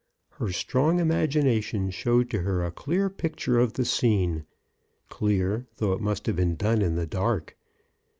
[0.31, 4.45] Her strong imagination showed to her a clear picture of the scene—
[5.09, 7.55] clear, though it must have been done in the dark.